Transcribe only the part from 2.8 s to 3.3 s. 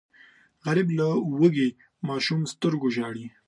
ژاړي